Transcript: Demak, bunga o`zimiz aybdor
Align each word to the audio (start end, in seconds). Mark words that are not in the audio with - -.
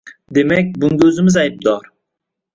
Demak, 0.37 0.71
bunga 0.85 1.11
o`zimiz 1.11 1.39
aybdor 1.43 1.87